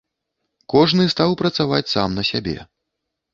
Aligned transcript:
Кожны 0.73 1.05
стаў 1.15 1.35
працаваць 1.41 1.91
сам 1.93 2.17
на 2.21 2.25
сябе. 2.31 2.57